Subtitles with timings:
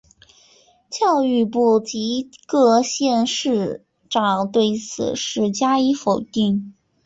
[0.89, 6.73] 教育部及各县市长对此事加以否认。